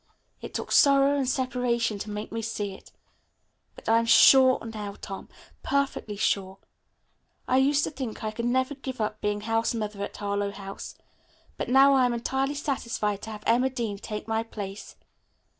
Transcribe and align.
It 0.41 0.55
took 0.55 0.71
sorrow 0.71 1.15
and 1.15 1.29
separation 1.29 1.99
to 1.99 2.09
make 2.09 2.31
me 2.31 2.41
see 2.41 2.73
it. 2.73 2.91
But 3.75 3.87
I'm 3.87 4.07
sure 4.07 4.57
now, 4.65 4.95
Tom, 4.99 5.29
perfectly 5.61 6.15
sure. 6.17 6.57
I 7.47 7.57
used 7.57 7.83
to 7.83 7.91
think 7.91 8.23
I 8.23 8.31
could 8.31 8.45
never 8.47 8.73
give 8.73 8.99
up 8.99 9.21
being 9.21 9.41
house 9.41 9.75
mother 9.75 10.03
at 10.03 10.17
Harlowe 10.17 10.53
House, 10.53 10.95
but 11.55 11.69
now 11.69 11.93
I 11.93 12.07
am 12.07 12.15
entirely 12.15 12.55
satisfied 12.55 13.21
to 13.21 13.29
have 13.29 13.43
Emma 13.45 13.69
Dean 13.69 13.99
take 13.99 14.27
my 14.27 14.41
place. 14.41 14.95